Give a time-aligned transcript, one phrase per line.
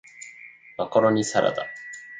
[0.77, 1.63] マカロニサラダ